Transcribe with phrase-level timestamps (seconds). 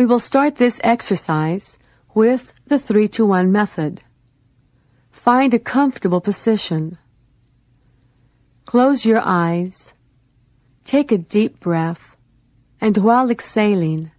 [0.00, 1.78] We will start this exercise
[2.14, 4.00] with the 3 to 1 method.
[5.10, 6.96] Find a comfortable position.
[8.64, 9.92] Close your eyes.
[10.84, 12.16] Take a deep breath
[12.80, 14.10] and while exhaling,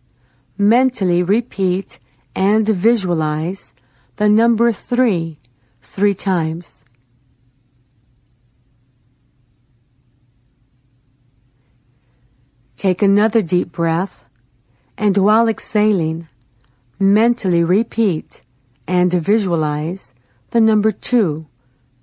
[0.55, 1.97] mentally repeat
[2.35, 3.73] and visualize
[4.17, 5.39] the number 3
[5.81, 6.85] three times.
[12.77, 14.29] Take another deep breath
[15.01, 16.27] and while exhaling,
[16.99, 18.43] mentally repeat
[18.87, 20.13] and visualize
[20.51, 21.47] the number two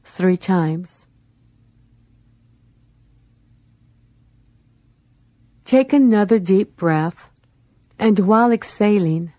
[0.02, 1.06] three times.
[5.65, 7.30] Take another deep breath
[8.01, 9.33] and while exhaling,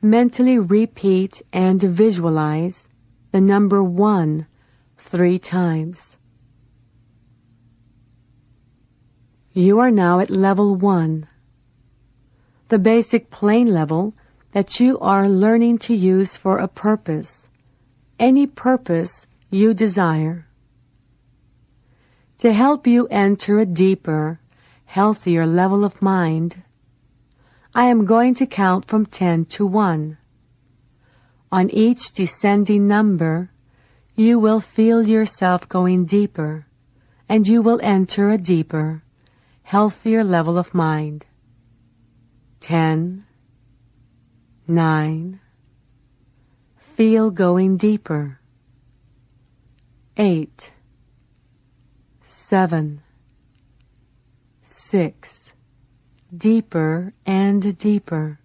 [0.00, 2.88] mentally repeat and visualize
[3.30, 4.46] the number one
[4.96, 6.16] three times.
[9.52, 11.26] You are now at level one,
[12.68, 14.14] the basic plane level
[14.52, 17.48] that you are learning to use for a purpose,
[18.18, 20.46] any purpose you desire.
[22.38, 24.40] To help you enter a deeper,
[24.86, 26.62] healthier level of mind,
[27.74, 30.18] I am going to count from 10 to 1.
[31.52, 33.50] On each descending number,
[34.16, 36.66] you will feel yourself going deeper,
[37.28, 39.02] and you will enter a deeper,
[39.62, 41.26] healthier level of mind.
[42.60, 43.24] Ten,
[44.66, 45.40] nine,
[46.76, 48.40] feel going deeper.
[50.16, 50.72] Eight,
[52.22, 53.02] seven,
[54.62, 55.52] six,
[56.36, 58.40] deeper and deeper.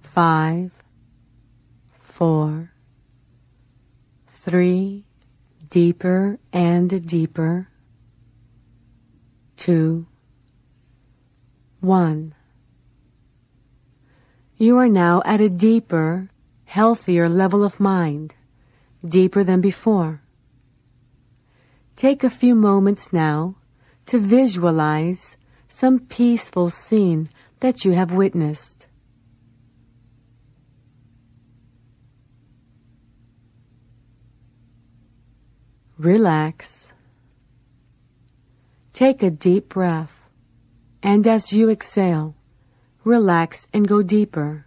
[0.00, 0.72] Five,
[1.98, 2.72] four,
[4.26, 5.04] three,
[5.70, 7.68] deeper and deeper
[9.62, 10.04] two,
[11.78, 12.34] one.
[14.62, 16.28] You are now at a deeper,
[16.66, 18.36] healthier level of mind,
[19.04, 20.22] deeper than before.
[21.96, 23.56] Take a few moments now
[24.06, 25.36] to visualize
[25.68, 27.28] some peaceful scene
[27.58, 28.86] that you have witnessed.
[35.98, 36.92] Relax
[38.92, 40.30] Take a deep breath,
[41.02, 42.36] and as you exhale,
[43.04, 44.66] relax and go deeper.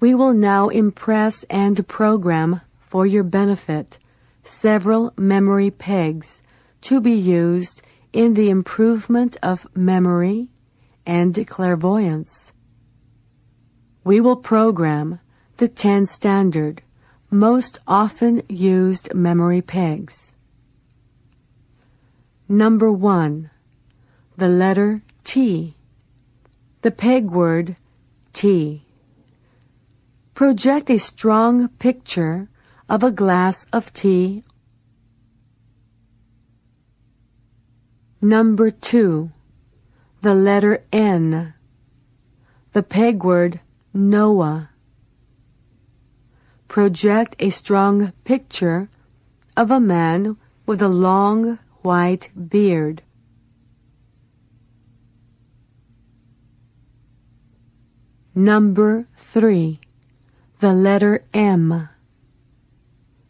[0.00, 3.98] We will now impress and program for your benefit
[4.42, 6.42] several memory pegs
[6.82, 10.48] to be used in the improvement of memory
[11.06, 12.52] and clairvoyance.
[14.04, 15.20] We will program
[15.56, 16.82] the 10 standard,
[17.30, 20.32] most often used memory pegs.
[22.48, 23.50] Number one,
[24.36, 25.76] the letter T.
[26.82, 27.76] The peg word
[28.32, 28.82] T.
[30.34, 32.48] Project a strong picture
[32.88, 34.42] of a glass of tea.
[38.20, 39.30] Number two,
[40.20, 41.54] the letter N.
[42.72, 43.60] The peg word
[43.92, 44.70] Noah.
[46.66, 48.88] Project a strong picture
[49.56, 53.03] of a man with a long white beard.
[58.34, 59.80] Number three,
[60.60, 61.88] the letter M.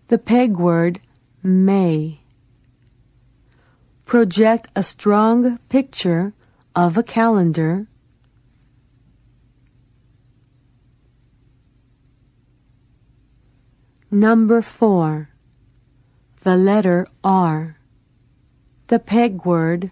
[0.09, 1.01] The peg word
[1.43, 2.21] may.
[4.07, 6.33] Project a strong picture
[6.75, 7.87] of a calendar.
[14.11, 15.31] Number four,
[16.43, 17.77] the letter R
[18.89, 19.91] the peg word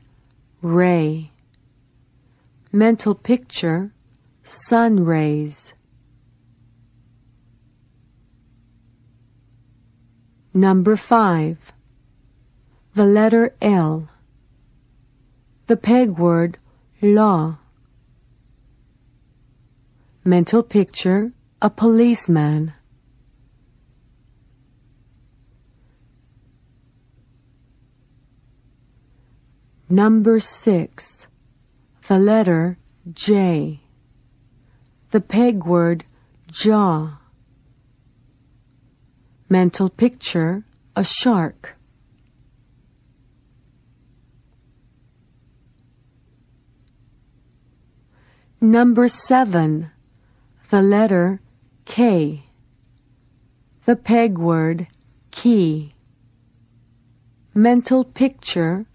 [0.61, 1.31] ray.
[2.71, 3.91] Mental picture
[4.43, 5.75] sun rays.
[10.55, 11.73] Number five,
[12.95, 14.09] the letter L.
[15.67, 16.59] The peg word
[17.01, 17.59] law.
[20.25, 21.33] Mental picture
[21.63, 22.75] a policeman.
[29.89, 31.29] Number six,
[32.09, 32.79] the letter
[33.13, 33.82] J.
[35.13, 36.07] The peg word
[36.51, 37.19] jaw.
[39.51, 40.65] Mental picture,
[40.97, 41.77] a shark.
[48.59, 49.91] Number seven,
[50.71, 51.43] the letter
[51.85, 52.45] K.
[53.85, 54.87] The peg word
[55.31, 55.93] key.
[57.53, 58.87] Mental picture,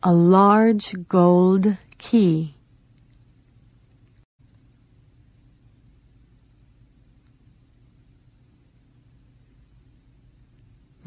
[0.00, 2.55] a large gold key.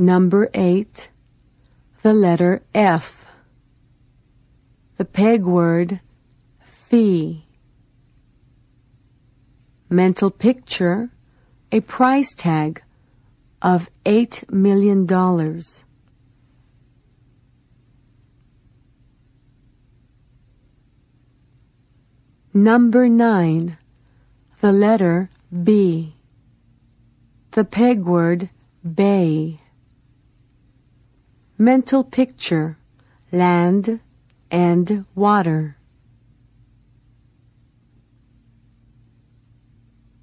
[0.02, 1.10] Number 8.
[2.04, 3.26] The letter F.
[4.96, 6.00] The peg word
[6.64, 7.44] fee.
[9.90, 11.10] Mental picture,
[11.74, 12.82] a price tag
[13.62, 15.06] of $8 million.
[22.54, 23.78] Number 9.
[24.62, 26.16] The letter B.
[27.52, 28.50] The peg word
[28.82, 29.60] bay.
[31.62, 32.78] Mental picture,
[33.34, 34.00] land
[34.50, 35.76] and water.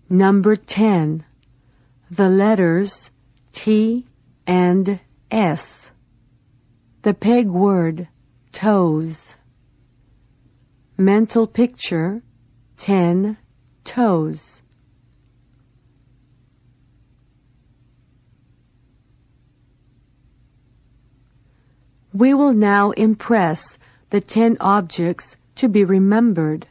[0.09, 1.27] Number 10.
[2.11, 3.11] The letters
[3.53, 4.07] T
[4.47, 5.01] and
[5.31, 5.91] S.
[7.03, 8.09] The peg word
[8.53, 9.35] toes.
[10.97, 12.23] Mental picture
[12.79, 13.37] 10
[13.85, 14.63] toes.
[22.17, 23.79] We will now impress
[24.09, 26.67] the 10 objects to be remembered.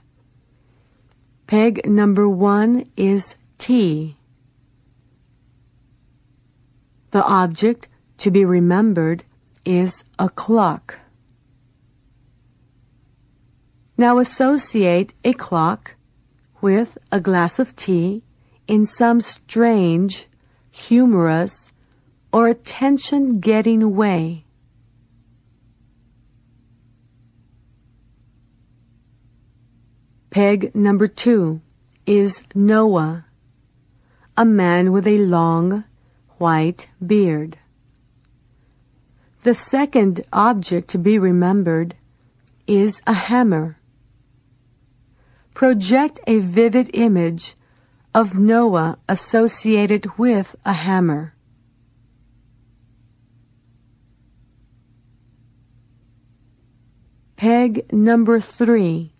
[1.46, 4.18] Peg number one is T.
[7.12, 7.88] The object
[8.18, 9.24] to be remembered
[9.64, 10.98] is a clock.
[14.00, 15.96] Now associate a clock
[16.60, 18.24] with a glass of tea
[18.68, 20.26] in some strange,
[20.72, 21.72] humorous,
[22.34, 24.45] or attention getting way.
[30.36, 31.62] Peg number two
[32.06, 33.26] is Noah,
[34.36, 35.86] a man with a long,
[36.40, 37.56] white beard.
[39.44, 41.96] The second object to be remembered
[42.68, 43.80] is a hammer.
[45.54, 47.56] Project a vivid image
[48.14, 51.34] of Noah associated with a hammer.
[57.38, 59.15] Peg number three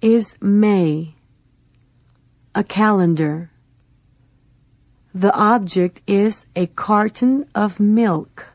[0.00, 1.14] is May,
[2.54, 3.50] a calendar.
[5.14, 8.52] The object is a carton of milk.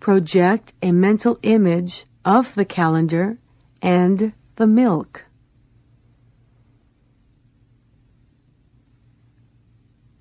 [0.00, 3.38] Project a mental image of the calendar
[3.82, 5.26] and the milk.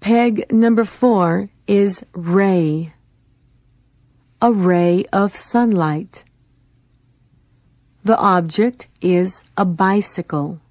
[0.01, 2.93] Peg number four is ray,
[4.41, 6.25] a ray of sunlight.
[8.05, 10.61] The object is a bicycle.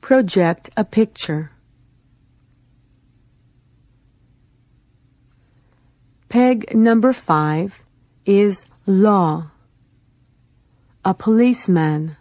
[0.00, 1.50] Project a picture.
[6.28, 7.84] Peg number five
[8.24, 9.50] is law
[11.04, 12.16] a policeman.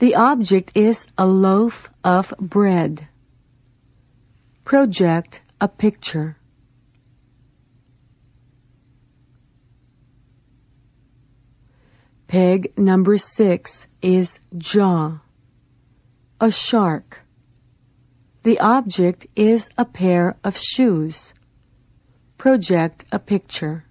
[0.00, 3.06] The object is a loaf of bread.
[4.64, 6.39] Project a picture.
[12.30, 15.18] Peg number six is jaw,
[16.40, 17.22] a shark.
[18.44, 21.34] The object is a pair of shoes.
[22.38, 23.84] Project a picture.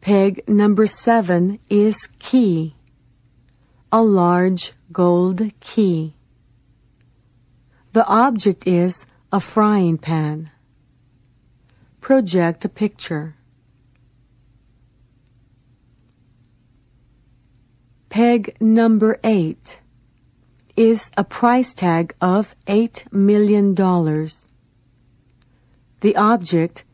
[0.00, 2.76] Peg number seven is key,
[3.90, 6.14] a large gold key.
[7.92, 10.52] The object is a frying pan.
[12.08, 13.36] Project a picture.
[18.08, 19.80] Peg number eight
[20.74, 23.74] is a price tag of $8 million.
[26.00, 26.86] The object,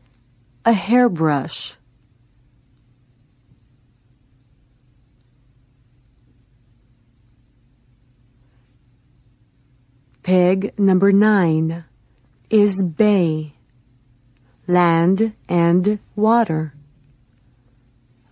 [0.65, 1.77] a hairbrush.
[10.23, 11.85] Peg number nine
[12.49, 13.54] is bay,
[14.67, 16.73] land and water.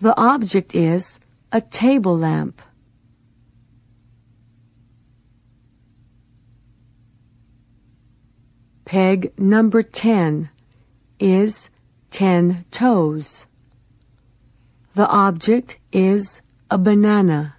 [0.02, 1.20] The object is
[1.52, 2.62] a table lamp.
[8.86, 10.50] Peg number 10
[11.20, 11.70] is
[12.12, 13.46] 10 toes.
[14.94, 17.56] The object is a banana.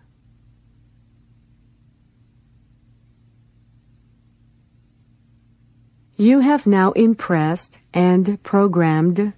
[6.16, 9.32] You have now impressed and programmed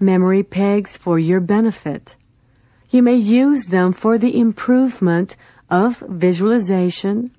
[0.00, 2.16] memory pegs for your benefit.
[2.90, 5.36] You may use them for the improvement
[5.70, 7.30] of visualization,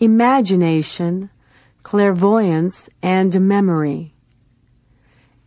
[0.00, 1.28] imagination,
[1.82, 4.14] clairvoyance, and memory.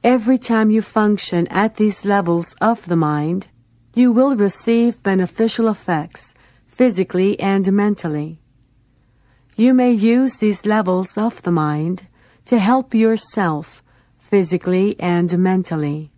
[0.03, 3.48] Every time you function at these levels of the mind,
[3.96, 6.36] you will receive beneficial effects
[6.67, 8.38] physically and mentally.
[9.55, 12.05] You may use these levels of the mind
[12.47, 13.83] to help yourself
[14.17, 16.11] physically and mentally.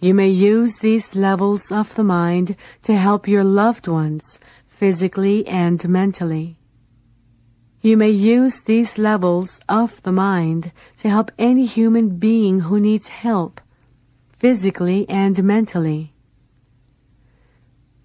[0.00, 5.86] You may use these levels of the mind to help your loved ones physically and
[5.86, 6.56] mentally.
[7.82, 13.08] You may use these levels of the mind to help any human being who needs
[13.08, 13.60] help,
[14.30, 16.14] physically and mentally.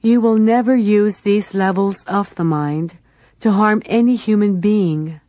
[0.01, 2.97] You will never use these levels of the mind
[3.39, 5.21] to harm any human being.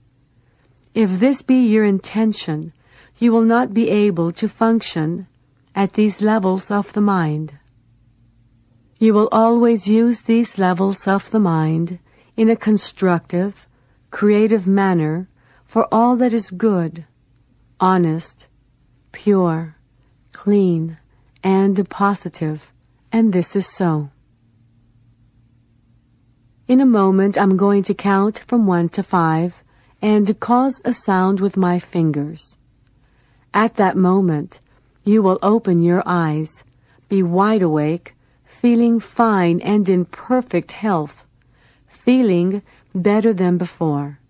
[0.98, 2.72] If this be your intention,
[3.20, 5.28] you will not be able to function
[5.72, 7.52] at these levels of the mind.
[8.98, 12.00] You will always use these levels of the mind
[12.36, 13.68] in a constructive,
[14.10, 15.28] creative manner
[15.64, 17.04] for all that is good,
[17.78, 18.48] honest,
[19.12, 19.76] pure,
[20.32, 20.98] clean,
[21.44, 22.72] and positive,
[23.12, 24.10] and this is so.
[26.66, 29.62] In a moment, I'm going to count from one to five
[30.00, 32.56] and cause a sound with my fingers.
[33.52, 34.60] At that moment,
[35.04, 36.64] you will open your eyes,
[37.08, 38.14] be wide awake,
[38.44, 41.24] feeling fine and in perfect health,
[41.86, 42.62] feeling
[42.94, 44.20] better than before.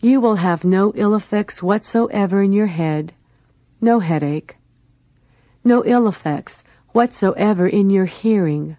[0.00, 3.14] You will have no ill effects whatsoever in your head,
[3.80, 4.56] no headache,
[5.64, 6.62] no ill effects
[6.92, 8.76] whatsoever in your hearing,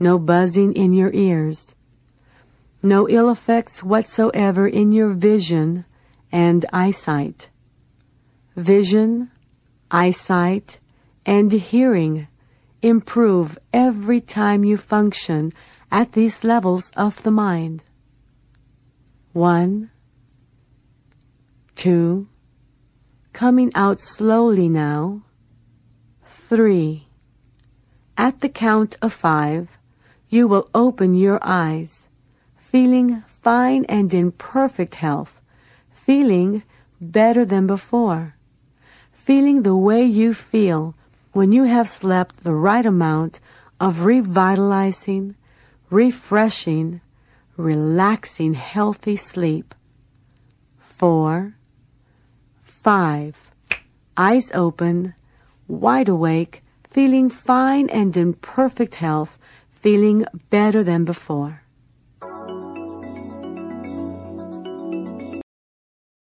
[0.00, 1.74] no buzzing in your ears,
[2.82, 5.84] no ill effects whatsoever in your vision
[6.30, 7.50] and eyesight.
[8.56, 9.30] Vision,
[9.90, 10.78] eyesight,
[11.26, 12.28] and hearing
[12.82, 15.52] improve every time you function
[15.90, 17.82] at these levels of the mind.
[19.32, 19.90] One,
[21.74, 22.28] two,
[23.32, 25.22] coming out slowly now.
[26.26, 27.08] Three.
[28.16, 29.78] At the count of five,
[30.28, 32.08] you will open your eyes,
[32.70, 35.40] feeling fine and in perfect health,
[35.90, 36.62] feeling
[37.00, 38.34] better than before,
[39.10, 40.94] feeling the way you feel
[41.32, 43.40] when you have slept the right amount
[43.80, 45.34] of revitalizing,
[45.88, 47.00] refreshing,
[47.56, 49.74] relaxing, healthy sleep.
[50.78, 51.54] Four,
[52.60, 53.50] five,
[54.14, 55.14] eyes open,
[55.66, 59.38] wide awake, feeling fine and in perfect health,
[59.70, 61.62] feeling better than before.